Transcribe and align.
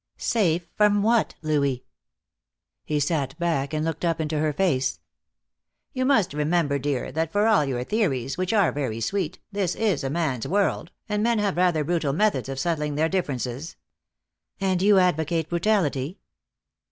"Safe 0.17 0.67
from 0.73 1.03
what, 1.03 1.35
Louis?" 1.43 1.85
He 2.83 2.99
sat 2.99 3.37
back 3.37 3.71
and 3.71 3.85
looked 3.85 4.03
up 4.03 4.19
into 4.19 4.39
her 4.39 4.51
face. 4.51 4.99
"You 5.93 6.05
must 6.05 6.33
remember, 6.33 6.79
dear, 6.79 7.11
that 7.11 7.31
for 7.31 7.45
all 7.45 7.63
your 7.65 7.83
theories, 7.83 8.35
which 8.35 8.51
are 8.51 8.71
very 8.71 8.99
sweet, 8.99 9.37
this 9.51 9.75
is 9.75 10.03
a 10.03 10.09
man's 10.09 10.47
world, 10.47 10.91
and 11.07 11.21
men 11.21 11.37
have 11.37 11.55
rather 11.55 11.83
brutal 11.83 12.13
methods 12.13 12.49
of 12.49 12.59
settling 12.59 12.95
their 12.95 13.09
differences." 13.09 13.75
"And 14.59 14.81
you 14.81 14.97
advocate 14.97 15.49
brutality?" 15.49 16.17